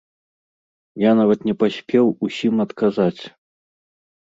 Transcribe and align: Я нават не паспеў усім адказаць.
Я 1.03 1.11
нават 1.19 1.39
не 1.51 1.55
паспеў 1.61 2.05
усім 2.29 2.55
адказаць. 2.67 3.23